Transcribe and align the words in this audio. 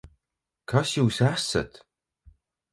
Kas 0.73 0.95
Jūs 0.95 1.21
esat? 1.29 1.81